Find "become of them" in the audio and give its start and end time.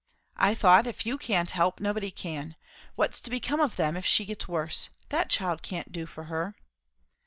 3.29-3.95